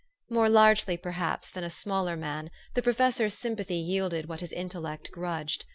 More 0.31 0.49
largely, 0.49 0.97
perhaps, 0.97 1.51
than 1.51 1.63
a 1.63 1.69
smaller 1.69 2.17
man, 2.17 2.49
the 2.73 2.81
professor's 2.81 3.35
s}Tnpathy 3.35 3.87
jdelded 3.87 4.25
what 4.25 4.41
his 4.41 4.51
intellect 4.51 5.11
grudged. 5.11 5.65